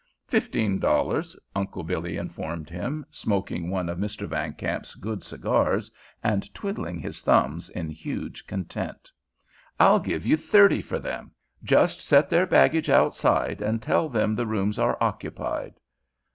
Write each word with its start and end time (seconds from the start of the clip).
"Fifteen 0.25 0.79
dollars," 0.79 1.37
Uncle 1.55 1.83
Billy 1.83 2.17
informed 2.17 2.71
him, 2.71 3.05
smoking 3.11 3.69
one 3.69 3.87
of 3.87 3.99
Mr. 3.99 4.27
Van 4.27 4.51
Kamp's 4.53 4.95
good 4.95 5.23
cigars 5.23 5.91
and 6.23 6.51
twiddling 6.55 6.97
his 6.97 7.21
thumbs 7.21 7.69
in 7.69 7.87
huge 7.91 8.47
content. 8.47 9.11
"I'll 9.79 9.99
give 9.99 10.25
you 10.25 10.37
thirty 10.37 10.81
for 10.81 10.97
them. 10.97 11.33
Just 11.63 12.01
set 12.01 12.31
their 12.31 12.47
baggage 12.47 12.89
outside 12.89 13.61
and 13.61 13.79
tell 13.79 14.09
them 14.09 14.33
the 14.33 14.47
rooms 14.47 14.79
are 14.79 14.97
occupied." 14.99 15.75